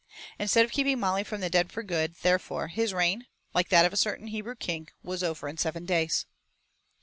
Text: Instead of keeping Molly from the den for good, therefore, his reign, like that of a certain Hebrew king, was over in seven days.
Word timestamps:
Instead 0.39 0.65
of 0.65 0.71
keeping 0.71 0.99
Molly 0.99 1.23
from 1.23 1.41
the 1.41 1.49
den 1.51 1.67
for 1.67 1.83
good, 1.83 2.15
therefore, 2.23 2.69
his 2.69 2.91
reign, 2.91 3.27
like 3.53 3.69
that 3.69 3.85
of 3.85 3.93
a 3.93 3.95
certain 3.95 4.25
Hebrew 4.29 4.55
king, 4.55 4.87
was 5.03 5.21
over 5.23 5.47
in 5.47 5.59
seven 5.59 5.85
days. 5.85 6.25